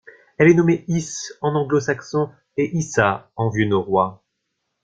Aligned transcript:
Elle 0.39 0.49
est 0.49 0.55
nommée 0.55 0.83
Is 0.87 1.31
en 1.41 1.53
anglo-saxon 1.53 2.31
et 2.57 2.75
Isa 2.75 3.29
en 3.35 3.51
vieux 3.51 3.67
norrois. 3.67 4.23